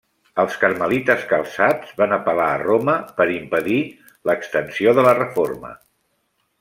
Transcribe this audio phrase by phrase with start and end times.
[0.43, 3.79] Els carmelites calçats van apel·lar a Roma per impedir
[4.31, 5.73] l'extensió de la reforma.